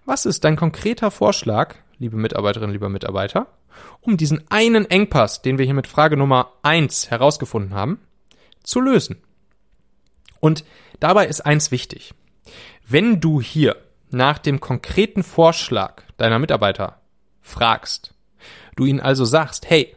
Was 0.04 0.26
ist 0.26 0.44
dein 0.44 0.56
konkreter 0.56 1.10
Vorschlag, 1.10 1.76
liebe 1.98 2.16
Mitarbeiterinnen, 2.16 2.72
lieber 2.72 2.88
Mitarbeiter, 2.88 3.46
um 4.00 4.16
diesen 4.16 4.44
einen 4.50 4.88
Engpass, 4.90 5.42
den 5.42 5.58
wir 5.58 5.64
hier 5.64 5.74
mit 5.74 5.86
Frage 5.86 6.16
Nummer 6.16 6.52
eins 6.62 7.10
herausgefunden 7.10 7.74
haben, 7.74 7.98
zu 8.62 8.80
lösen? 8.80 9.16
Und 10.40 10.64
dabei 11.00 11.26
ist 11.26 11.40
eins 11.42 11.70
wichtig. 11.70 12.14
Wenn 12.86 13.20
du 13.20 13.40
hier 13.40 13.76
nach 14.10 14.38
dem 14.38 14.60
konkreten 14.60 15.22
Vorschlag 15.22 16.02
deiner 16.16 16.38
Mitarbeiter 16.38 17.00
fragst, 17.40 18.14
du 18.76 18.84
ihnen 18.84 19.00
also 19.00 19.24
sagst, 19.24 19.68
hey, 19.70 19.96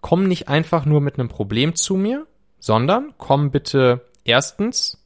komm 0.00 0.24
nicht 0.26 0.48
einfach 0.48 0.84
nur 0.84 1.00
mit 1.00 1.18
einem 1.18 1.28
Problem 1.28 1.74
zu 1.74 1.96
mir, 1.96 2.26
sondern 2.58 3.14
komm 3.18 3.50
bitte 3.50 4.06
erstens 4.24 4.98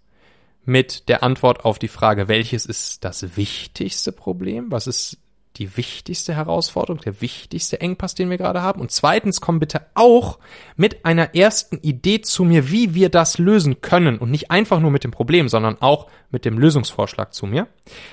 mit 0.65 1.09
der 1.09 1.23
Antwort 1.23 1.65
auf 1.65 1.79
die 1.79 1.89
Frage, 1.89 2.29
welches 2.29 2.67
ist 2.67 3.05
das 3.05 3.37
wichtigste 3.37 4.13
Problem? 4.13 4.71
Was 4.71 4.87
ist 4.87 5.19
die 5.57 5.77
wichtigste 5.77 6.35
Herausforderung, 6.35 7.01
der 7.03 7.21
wichtigste 7.21 7.81
Engpass, 7.81 8.15
den 8.15 8.31
wir 8.31 8.39
gerade 8.39 8.63
haben? 8.63 8.81
Und 8.81 8.91
zweitens 8.91 9.41
komm 9.41 9.61
bitte 9.61 9.87
auch 9.95 10.39
mit 10.77 11.05
einer 11.05 11.35
ersten 11.35 11.79
Idee 11.79 12.23
zu 12.23 12.45
mir, 12.45 12.71
wie 12.71 12.95
wir 12.95 13.09
das 13.09 13.39
lösen 13.39 13.81
können 13.81 14.19
und 14.19 14.31
nicht 14.31 14.51
einfach 14.51 14.81
nur 14.81 14.91
mit 14.91 15.05
dem 15.05 15.11
Problem, 15.11 15.49
sondern 15.49 15.81
auch 15.81 16.09
mit 16.31 16.45
dem 16.45 16.59
Lösungsvorschlag 16.59 17.33
zu 17.33 17.47
mir. 17.47 17.69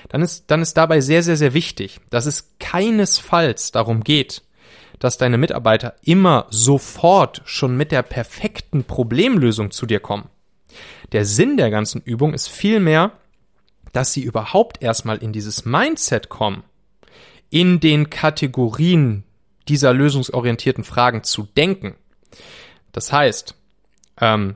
Dann 0.10 0.22
ist, 0.22 0.52
dann 0.52 0.62
ist 0.62 0.76
dabei 0.76 1.02
sehr, 1.02 1.24
sehr, 1.24 1.38
sehr 1.38 1.54
wichtig, 1.54 2.00
dass 2.10 2.26
es 2.26 2.54
keinesfalls 2.60 3.72
darum 3.72 4.04
geht, 4.04 4.44
dass 5.02 5.18
deine 5.18 5.40
Mitarbeiter 5.40 5.96
immer 6.04 6.46
sofort 6.52 7.42
schon 7.46 7.76
mit 7.76 7.92
der 7.92 8.04
perfekten 8.04 8.84
Problemlösung 8.84 9.72
zu 9.72 9.88
dir 9.88 10.00
kommen. 10.00 10.30
Der 11.12 11.26
Sinn 11.26 11.58
der 11.58 11.72
ganzen 11.72 12.02
Übung 12.02 12.36
ist 12.36 12.48
vielmehr, 12.48 13.12
dass 13.94 14.14
sie 14.14 14.22
überhaupt 14.22 14.84
erstmal 14.84 15.18
in 15.18 15.34
dieses 15.34 15.66
Mindset 15.66 16.30
kommen, 16.30 16.64
in 17.50 17.80
den 17.80 18.12
Kategorien 18.12 19.24
dieser 19.68 19.92
lösungsorientierten 19.92 20.84
Fragen 20.84 21.24
zu 21.24 21.48
denken. 21.58 21.96
Das 22.92 23.12
heißt, 23.12 23.56
ähm, 24.22 24.56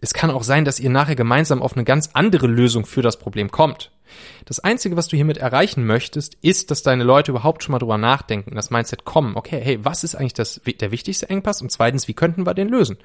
es 0.00 0.14
kann 0.14 0.30
auch 0.30 0.42
sein, 0.42 0.64
dass 0.64 0.80
ihr 0.80 0.90
nachher 0.90 1.16
gemeinsam 1.16 1.62
auf 1.62 1.74
eine 1.74 1.84
ganz 1.84 2.10
andere 2.12 2.46
Lösung 2.46 2.86
für 2.86 3.02
das 3.02 3.18
Problem 3.18 3.50
kommt. 3.50 3.90
Das 4.44 4.60
Einzige, 4.60 4.96
was 4.96 5.08
du 5.08 5.16
hiermit 5.16 5.36
erreichen 5.36 5.84
möchtest, 5.84 6.36
ist, 6.40 6.70
dass 6.70 6.82
deine 6.82 7.04
Leute 7.04 7.32
überhaupt 7.32 7.62
schon 7.62 7.72
mal 7.72 7.78
drüber 7.78 7.98
nachdenken, 7.98 8.54
das 8.54 8.70
Mindset 8.70 9.04
kommen, 9.04 9.36
okay, 9.36 9.60
hey, 9.62 9.84
was 9.84 10.04
ist 10.04 10.14
eigentlich 10.14 10.34
das, 10.34 10.60
der 10.64 10.90
wichtigste 10.90 11.28
Engpass? 11.28 11.60
Und 11.60 11.70
zweitens, 11.70 12.08
wie 12.08 12.14
könnten 12.14 12.46
wir 12.46 12.54
den 12.54 12.68
lösen? 12.68 12.96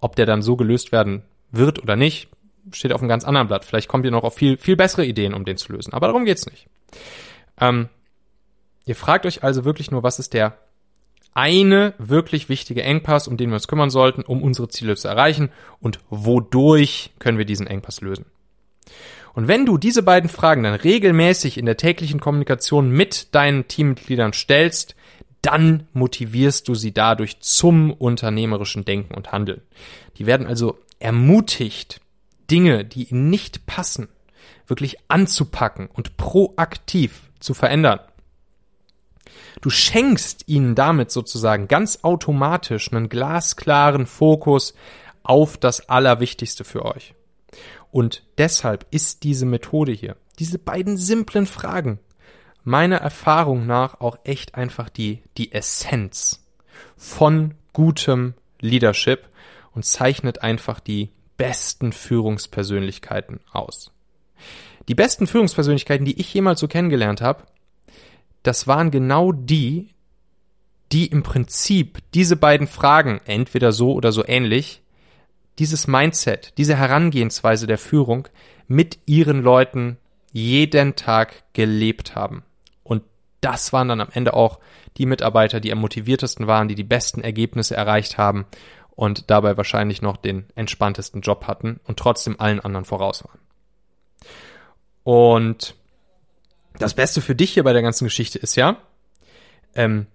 Ob 0.00 0.16
der 0.16 0.26
dann 0.26 0.42
so 0.42 0.56
gelöst 0.56 0.92
werden 0.92 1.22
wird 1.50 1.82
oder 1.82 1.96
nicht, 1.96 2.28
steht 2.72 2.92
auf 2.92 3.00
einem 3.00 3.08
ganz 3.08 3.24
anderen 3.24 3.48
Blatt. 3.48 3.64
Vielleicht 3.64 3.88
kommt 3.88 4.04
ihr 4.04 4.10
noch 4.10 4.24
auf 4.24 4.34
viel, 4.34 4.56
viel 4.56 4.76
bessere 4.76 5.06
Ideen, 5.06 5.34
um 5.34 5.44
den 5.44 5.56
zu 5.56 5.72
lösen. 5.72 5.94
Aber 5.94 6.08
darum 6.08 6.24
geht's 6.24 6.46
nicht. 6.46 6.66
Ähm, 7.58 7.88
ihr 8.84 8.96
fragt 8.96 9.26
euch 9.26 9.42
also 9.42 9.64
wirklich 9.64 9.90
nur, 9.90 10.02
was 10.02 10.18
ist 10.18 10.34
der 10.34 10.58
eine 11.34 11.94
wirklich 11.98 12.48
wichtige 12.48 12.82
Engpass, 12.82 13.28
um 13.28 13.36
den 13.36 13.50
wir 13.50 13.54
uns 13.54 13.68
kümmern 13.68 13.90
sollten, 13.90 14.22
um 14.22 14.42
unsere 14.42 14.68
Ziele 14.68 14.96
zu 14.96 15.08
erreichen 15.08 15.50
und 15.80 16.00
wodurch 16.10 17.12
können 17.18 17.38
wir 17.38 17.44
diesen 17.44 17.66
Engpass 17.66 18.00
lösen. 18.00 18.26
Und 19.32 19.48
wenn 19.48 19.64
du 19.64 19.78
diese 19.78 20.02
beiden 20.02 20.28
Fragen 20.28 20.64
dann 20.64 20.74
regelmäßig 20.74 21.56
in 21.56 21.66
der 21.66 21.76
täglichen 21.76 22.20
Kommunikation 22.20 22.90
mit 22.90 23.34
deinen 23.34 23.68
Teammitgliedern 23.68 24.32
stellst, 24.32 24.96
dann 25.42 25.86
motivierst 25.92 26.68
du 26.68 26.74
sie 26.74 26.92
dadurch 26.92 27.40
zum 27.40 27.92
unternehmerischen 27.92 28.84
Denken 28.84 29.14
und 29.14 29.32
Handeln. 29.32 29.62
Die 30.18 30.26
werden 30.26 30.46
also 30.46 30.78
ermutigt, 30.98 32.00
Dinge, 32.50 32.84
die 32.84 33.04
ihnen 33.04 33.30
nicht 33.30 33.66
passen, 33.66 34.08
wirklich 34.66 34.96
anzupacken 35.08 35.88
und 35.92 36.16
proaktiv 36.16 37.30
zu 37.38 37.54
verändern. 37.54 38.00
Du 39.60 39.70
schenkst 39.70 40.44
ihnen 40.46 40.74
damit 40.74 41.10
sozusagen 41.10 41.68
ganz 41.68 42.00
automatisch 42.02 42.92
einen 42.92 43.08
glasklaren 43.08 44.06
Fokus 44.06 44.74
auf 45.22 45.56
das 45.56 45.88
Allerwichtigste 45.88 46.64
für 46.64 46.84
euch. 46.84 47.14
Und 47.90 48.22
deshalb 48.38 48.86
ist 48.90 49.24
diese 49.24 49.46
Methode 49.46 49.92
hier, 49.92 50.16
diese 50.38 50.58
beiden 50.58 50.96
simplen 50.96 51.46
Fragen, 51.46 51.98
meiner 52.62 52.98
Erfahrung 52.98 53.66
nach 53.66 54.00
auch 54.00 54.18
echt 54.24 54.54
einfach 54.54 54.88
die, 54.88 55.22
die 55.36 55.52
Essenz 55.52 56.46
von 56.96 57.54
gutem 57.72 58.34
Leadership 58.60 59.28
und 59.72 59.84
zeichnet 59.84 60.42
einfach 60.42 60.80
die 60.80 61.10
besten 61.36 61.92
Führungspersönlichkeiten 61.92 63.40
aus. 63.50 63.92
Die 64.88 64.94
besten 64.94 65.26
Führungspersönlichkeiten, 65.26 66.04
die 66.04 66.20
ich 66.20 66.32
jemals 66.32 66.60
so 66.60 66.68
kennengelernt 66.68 67.20
habe, 67.20 67.44
das 68.42 68.66
waren 68.66 68.90
genau 68.90 69.32
die, 69.32 69.90
die 70.92 71.06
im 71.06 71.22
Prinzip 71.22 71.98
diese 72.14 72.36
beiden 72.36 72.66
Fragen, 72.66 73.20
entweder 73.24 73.72
so 73.72 73.92
oder 73.92 74.12
so 74.12 74.26
ähnlich, 74.26 74.82
dieses 75.58 75.86
Mindset, 75.86 76.54
diese 76.58 76.76
Herangehensweise 76.76 77.66
der 77.66 77.78
Führung 77.78 78.28
mit 78.66 78.98
ihren 79.06 79.42
Leuten 79.42 79.98
jeden 80.32 80.96
Tag 80.96 81.44
gelebt 81.52 82.14
haben. 82.14 82.42
Und 82.82 83.02
das 83.40 83.72
waren 83.72 83.88
dann 83.88 84.00
am 84.00 84.08
Ende 84.12 84.34
auch 84.34 84.58
die 84.96 85.06
Mitarbeiter, 85.06 85.60
die 85.60 85.72
am 85.72 85.78
motiviertesten 85.78 86.46
waren, 86.46 86.68
die 86.68 86.74
die 86.74 86.84
besten 86.84 87.20
Ergebnisse 87.20 87.76
erreicht 87.76 88.18
haben 88.18 88.46
und 88.90 89.30
dabei 89.30 89.56
wahrscheinlich 89.56 90.02
noch 90.02 90.16
den 90.16 90.46
entspanntesten 90.54 91.20
Job 91.20 91.46
hatten 91.46 91.80
und 91.84 91.98
trotzdem 91.98 92.38
allen 92.38 92.60
anderen 92.60 92.84
voraus 92.84 93.24
waren. 93.24 93.40
Und 95.04 95.74
das 96.80 96.94
Beste 96.94 97.20
für 97.20 97.34
dich 97.34 97.52
hier 97.52 97.62
bei 97.62 97.72
der 97.72 97.82
ganzen 97.82 98.04
Geschichte 98.04 98.38
ist 98.38 98.56
ja, 98.56 98.76
ähm, 99.74 100.06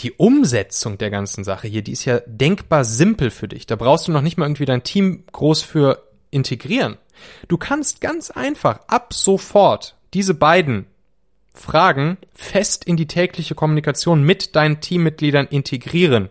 die 0.00 0.12
Umsetzung 0.12 0.98
der 0.98 1.10
ganzen 1.10 1.44
Sache 1.44 1.68
hier, 1.68 1.82
die 1.82 1.92
ist 1.92 2.06
ja 2.06 2.20
denkbar 2.26 2.84
simpel 2.84 3.30
für 3.30 3.48
dich. 3.48 3.66
Da 3.66 3.76
brauchst 3.76 4.08
du 4.08 4.12
noch 4.12 4.22
nicht 4.22 4.38
mal 4.38 4.46
irgendwie 4.46 4.64
dein 4.64 4.82
Team 4.82 5.24
groß 5.30 5.62
für 5.62 6.02
integrieren. 6.30 6.96
Du 7.48 7.58
kannst 7.58 8.00
ganz 8.00 8.30
einfach 8.30 8.80
ab 8.88 9.12
sofort 9.12 9.96
diese 10.14 10.34
beiden 10.34 10.86
Fragen 11.54 12.16
fest 12.32 12.84
in 12.84 12.96
die 12.96 13.06
tägliche 13.06 13.54
Kommunikation 13.54 14.22
mit 14.22 14.56
deinen 14.56 14.80
Teammitgliedern 14.80 15.46
integrieren. 15.48 16.30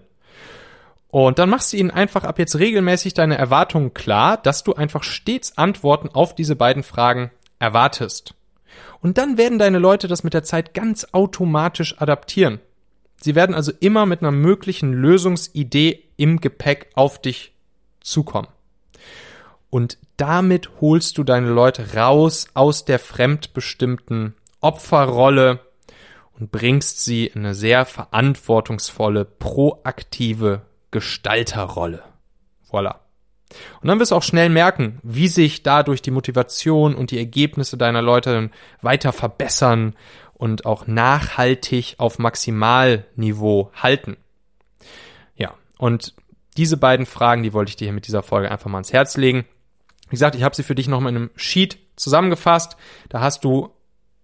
Und 1.11 1.37
dann 1.37 1.49
machst 1.49 1.73
du 1.73 1.77
ihnen 1.77 1.91
einfach 1.91 2.23
ab 2.23 2.39
jetzt 2.39 2.57
regelmäßig 2.57 3.13
deine 3.13 3.37
Erwartungen 3.37 3.93
klar, 3.93 4.37
dass 4.37 4.63
du 4.63 4.73
einfach 4.73 5.03
stets 5.03 5.57
Antworten 5.57 6.09
auf 6.09 6.33
diese 6.33 6.55
beiden 6.55 6.83
Fragen 6.83 7.31
erwartest. 7.59 8.33
Und 9.01 9.17
dann 9.17 9.37
werden 9.37 9.59
deine 9.59 9.79
Leute 9.79 10.07
das 10.07 10.23
mit 10.23 10.33
der 10.33 10.43
Zeit 10.43 10.73
ganz 10.73 11.07
automatisch 11.11 11.99
adaptieren. 12.01 12.59
Sie 13.21 13.35
werden 13.35 13.55
also 13.55 13.71
immer 13.79 14.05
mit 14.05 14.21
einer 14.21 14.31
möglichen 14.31 14.93
Lösungsidee 14.93 16.03
im 16.17 16.39
Gepäck 16.39 16.89
auf 16.95 17.21
dich 17.21 17.53
zukommen. 18.01 18.47
Und 19.69 19.97
damit 20.17 20.69
holst 20.81 21.17
du 21.17 21.23
deine 21.23 21.49
Leute 21.49 21.93
raus 21.95 22.47
aus 22.53 22.85
der 22.85 22.99
fremdbestimmten 22.99 24.35
Opferrolle 24.61 25.59
und 26.37 26.51
bringst 26.51 27.03
sie 27.03 27.27
in 27.27 27.45
eine 27.45 27.53
sehr 27.53 27.85
verantwortungsvolle, 27.85 29.25
proaktive 29.25 30.61
Gestalterrolle. 30.91 32.03
Voila. 32.69 32.99
Und 33.81 33.87
dann 33.87 33.99
wirst 33.99 34.11
du 34.11 34.15
auch 34.15 34.23
schnell 34.23 34.49
merken, 34.49 34.99
wie 35.03 35.27
sich 35.27 35.63
dadurch 35.63 36.01
die 36.01 36.11
Motivation 36.11 36.95
und 36.95 37.11
die 37.11 37.17
Ergebnisse 37.17 37.77
deiner 37.77 38.01
Leute 38.01 38.51
weiter 38.81 39.11
verbessern 39.11 39.95
und 40.33 40.65
auch 40.65 40.87
nachhaltig 40.87 41.95
auf 41.97 42.19
Maximalniveau 42.19 43.71
halten. 43.75 44.17
Ja, 45.35 45.53
und 45.77 46.13
diese 46.57 46.77
beiden 46.77 47.05
Fragen, 47.05 47.43
die 47.43 47.53
wollte 47.53 47.69
ich 47.69 47.75
dir 47.75 47.85
hier 47.85 47.93
mit 47.93 48.07
dieser 48.07 48.23
Folge 48.23 48.51
einfach 48.51 48.69
mal 48.69 48.77
ans 48.77 48.93
Herz 48.93 49.17
legen. 49.17 49.45
Wie 50.07 50.15
gesagt, 50.15 50.35
ich 50.35 50.43
habe 50.43 50.55
sie 50.55 50.63
für 50.63 50.75
dich 50.75 50.87
nochmal 50.87 51.11
in 51.11 51.17
einem 51.17 51.29
Sheet 51.35 51.77
zusammengefasst. 51.95 52.77
Da 53.09 53.21
hast 53.21 53.43
du 53.43 53.69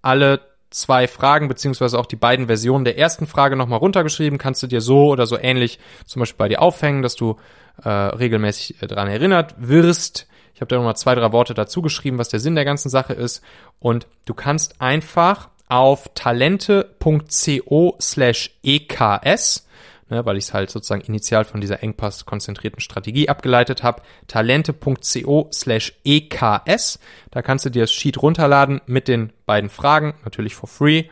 alle 0.01 0.54
zwei 0.69 1.07
Fragen, 1.07 1.47
beziehungsweise 1.47 1.97
auch 1.99 2.05
die 2.05 2.15
beiden 2.15 2.47
Versionen 2.47 2.85
der 2.85 2.97
ersten 2.97 3.27
Frage 3.27 3.55
nochmal 3.55 3.79
runtergeschrieben. 3.79 4.37
Kannst 4.37 4.61
du 4.63 4.67
dir 4.67 4.81
so 4.81 5.07
oder 5.07 5.25
so 5.25 5.37
ähnlich 5.37 5.79
zum 6.05 6.21
Beispiel 6.21 6.37
bei 6.37 6.49
dir 6.49 6.61
aufhängen, 6.61 7.01
dass 7.01 7.15
du 7.15 7.37
äh, 7.83 7.89
regelmäßig 7.89 8.81
äh, 8.81 8.87
daran 8.87 9.07
erinnert 9.07 9.55
wirst. 9.57 10.27
Ich 10.53 10.61
habe 10.61 10.69
da 10.69 10.77
nochmal 10.77 10.95
zwei, 10.95 11.15
drei 11.15 11.31
Worte 11.31 11.53
dazu 11.53 11.81
geschrieben, 11.81 12.17
was 12.17 12.29
der 12.29 12.39
Sinn 12.39 12.55
der 12.55 12.65
ganzen 12.65 12.89
Sache 12.89 13.13
ist. 13.13 13.43
Und 13.79 14.07
du 14.25 14.33
kannst 14.33 14.81
einfach 14.81 15.49
auf 15.67 16.09
talente.co 16.13 17.97
slash 17.99 18.51
EKS 18.63 19.64
ne, 20.09 20.25
weil 20.25 20.37
ich 20.37 20.45
es 20.45 20.53
halt 20.53 20.69
sozusagen 20.69 21.01
initial 21.01 21.45
von 21.45 21.61
dieser 21.61 21.81
Engpass-konzentrierten 21.83 22.79
Strategie 22.79 23.29
abgeleitet 23.29 23.83
habe. 23.83 24.01
Talente.co 24.27 25.49
slash 25.51 25.93
EKS. 26.03 26.99
Da 27.31 27.41
kannst 27.41 27.65
du 27.65 27.69
dir 27.69 27.83
das 27.83 27.93
Sheet 27.93 28.21
runterladen 28.21 28.81
mit 28.85 29.07
den 29.07 29.31
beiden 29.45 29.69
Fragen, 29.69 30.15
natürlich 30.23 30.55
for 30.55 30.69
free. 30.69 31.05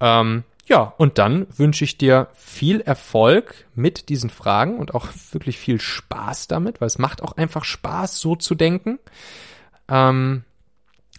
Ähm, 0.00 0.44
ja, 0.66 0.92
und 0.98 1.16
dann 1.16 1.46
wünsche 1.56 1.84
ich 1.84 1.96
dir 1.96 2.28
viel 2.34 2.82
Erfolg 2.82 3.66
mit 3.74 4.10
diesen 4.10 4.28
Fragen 4.28 4.78
und 4.78 4.94
auch 4.94 5.08
wirklich 5.32 5.58
viel 5.58 5.80
Spaß 5.80 6.46
damit, 6.46 6.80
weil 6.80 6.88
es 6.88 6.98
macht 6.98 7.22
auch 7.22 7.32
einfach 7.38 7.64
Spaß, 7.64 8.20
so 8.20 8.36
zu 8.36 8.54
denken. 8.54 8.98
Ähm, 9.88 10.44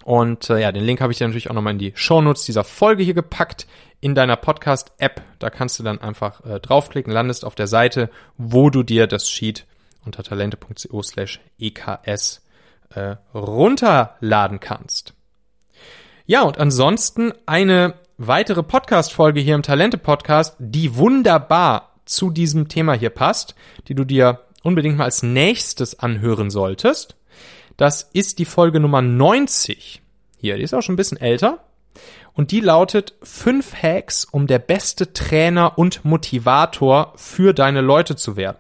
und 0.10 0.50
äh, 0.50 0.60
ja, 0.60 0.72
den 0.72 0.86
Link 0.86 1.02
habe 1.02 1.12
ich 1.12 1.20
dir 1.20 1.28
natürlich 1.28 1.52
auch 1.52 1.54
nochmal 1.54 1.74
in 1.74 1.78
die 1.78 1.92
Shownotes 1.94 2.44
dieser 2.44 2.64
Folge 2.64 3.04
hier 3.04 3.14
gepackt 3.14 3.68
in 4.02 4.16
deiner 4.16 4.38
Podcast-App. 4.38 5.22
Da 5.38 5.52
kannst 5.52 5.78
du 5.78 5.84
dann 5.84 6.02
einfach 6.02 6.44
äh, 6.44 6.60
draufklicken, 6.60 7.14
landest 7.14 7.46
auf 7.46 7.54
der 7.54 7.68
Seite, 7.68 8.10
wo 8.36 8.72
du 8.72 8.82
dir 8.82 9.06
das 9.06 9.30
Sheet 9.30 9.68
unter 10.04 10.24
talente.co 10.24 11.04
slash 11.04 11.40
EKS 11.60 12.44
äh, 12.96 13.18
runterladen 13.36 14.60
kannst. 14.60 15.14
Ja, 16.26 16.42
und 16.42 16.58
ansonsten 16.58 17.32
eine 17.46 17.94
weitere 18.18 18.64
Podcast-Folge 18.64 19.42
hier 19.42 19.54
im 19.54 19.62
Talente-Podcast, 19.62 20.56
die 20.58 20.96
wunderbar 20.96 21.94
zu 22.06 22.32
diesem 22.32 22.68
Thema 22.68 22.94
hier 22.94 23.12
passt, 23.12 23.54
die 23.88 23.94
du 23.94 24.06
dir 24.06 24.40
unbedingt 24.64 24.98
mal 24.98 25.04
als 25.04 25.22
nächstes 25.22 26.00
anhören 26.00 26.50
solltest. 26.50 27.16
Das 27.80 28.10
ist 28.12 28.40
die 28.40 28.46
Folge 28.46 28.82
Nummer 28.82 29.02
90. 29.02 30.02
Hier, 30.38 30.58
die 30.58 30.64
ist 30.64 30.74
auch 30.74 30.82
schon 30.82 30.96
ein 30.96 30.98
bisschen 30.98 31.18
älter. 31.18 31.64
Und 32.34 32.52
die 32.52 32.60
lautet 32.60 33.14
fünf 33.24 33.74
Hacks, 33.74 34.26
um 34.26 34.48
der 34.48 34.60
beste 34.60 35.14
Trainer 35.14 35.78
und 35.78 36.04
Motivator 36.04 37.14
für 37.16 37.54
deine 37.54 37.80
Leute 37.80 38.18
zu 38.18 38.36
werden. 38.36 38.58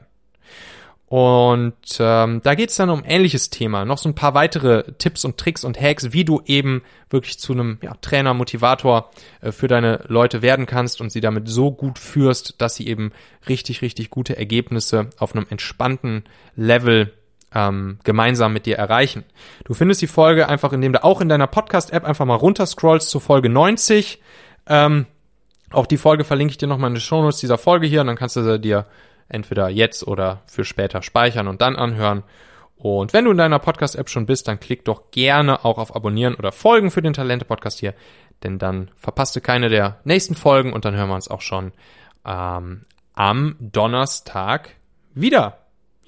Und 1.08 1.76
ähm, 2.00 2.40
da 2.46 2.56
geht 2.56 2.70
es 2.70 2.78
dann 2.78 2.90
um 2.90 3.04
ähnliches 3.04 3.50
Thema. 3.50 3.84
Noch 3.84 3.98
so 3.98 4.08
ein 4.08 4.16
paar 4.16 4.36
weitere 4.36 4.94
Tipps 5.00 5.26
und 5.26 5.36
Tricks 5.36 5.66
und 5.66 5.82
Hacks, 5.82 6.14
wie 6.14 6.24
du 6.24 6.42
eben 6.46 6.84
wirklich 7.10 7.40
zu 7.40 7.52
einem 7.52 7.80
ja, 7.82 7.96
Trainer, 7.96 8.34
Motivator 8.34 9.10
äh, 9.42 9.52
für 9.52 9.68
deine 9.68 10.06
Leute 10.08 10.42
werden 10.42 10.66
kannst 10.66 11.02
und 11.02 11.12
sie 11.12 11.20
damit 11.20 11.50
so 11.50 11.72
gut 11.72 12.00
führst, 12.00 12.62
dass 12.62 12.76
sie 12.76 12.88
eben 12.88 13.12
richtig, 13.50 13.82
richtig 13.82 14.12
gute 14.12 14.38
Ergebnisse 14.38 15.10
auf 15.18 15.36
einem 15.36 15.46
entspannten 15.50 16.24
Level 16.56 17.12
ähm, 17.54 18.00
gemeinsam 18.04 18.54
mit 18.54 18.66
dir 18.66 18.78
erreichen. 18.78 19.24
Du 19.66 19.74
findest 19.74 20.02
die 20.02 20.08
Folge 20.08 20.48
einfach, 20.48 20.74
indem 20.74 20.94
du 20.94 21.04
auch 21.04 21.22
in 21.22 21.30
deiner 21.30 21.48
Podcast-App 21.48 22.04
einfach 22.04 22.26
mal 22.26 22.36
runterscrollst 22.36 23.10
zur 23.10 23.22
Folge 23.22 23.50
90. 23.50 24.22
Ähm, 24.68 25.06
auch 25.72 25.86
die 25.86 25.98
Folge 25.98 26.24
verlinke 26.24 26.52
ich 26.52 26.58
dir 26.58 26.68
nochmal 26.68 26.90
in 26.90 26.96
den 26.96 27.02
Shownotes 27.02 27.40
dieser 27.40 27.58
Folge 27.58 27.88
hier 27.88 28.02
und 28.02 28.08
dann 28.08 28.16
kannst 28.16 28.36
du 28.36 28.44
sie 28.44 28.60
dir 28.60 28.86
entweder 29.28 29.70
jetzt 29.70 30.08
oder 30.08 30.42
für 30.48 30.66
später 30.66 31.02
speichern 31.02 31.48
und 31.48 31.62
dann 31.62 31.76
anhören. 31.76 32.24
Und 32.76 33.14
wenn 33.14 33.26
du 33.26 33.32
in 33.32 33.38
deiner 33.38 33.60
Podcast-App 33.60 34.10
schon 34.10 34.26
bist, 34.26 34.48
dann 34.48 34.60
klick 34.60 34.86
doch 34.86 35.12
gerne 35.12 35.66
auch 35.66 35.78
auf 35.78 35.96
Abonnieren 35.96 36.36
oder 36.36 36.52
Folgen 36.52 36.92
für 36.92 37.02
den 37.02 37.14
Talente-Podcast 37.14 37.80
hier, 37.80 37.94
denn 38.44 38.58
dann 38.58 38.90
verpasst 38.96 39.36
du 39.36 39.42
keine 39.42 39.70
der 39.70 40.00
nächsten 40.06 40.34
Folgen 40.34 40.72
und 40.72 40.86
dann 40.86 40.96
hören 40.96 41.10
wir 41.10 41.16
uns 41.16 41.28
auch 41.28 41.42
schon 41.42 41.74
ähm, 42.26 42.86
am 43.14 43.56
Donnerstag 43.60 44.76
wieder. 45.14 45.59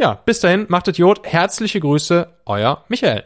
Ja, 0.02 0.16
bis 0.26 0.40
dahin, 0.40 0.66
macht 0.68 0.88
Idiot. 0.88 1.28
Herzliche 1.28 1.80
Grüße, 1.80 2.28
euer 2.48 2.84
Michael. 2.88 3.24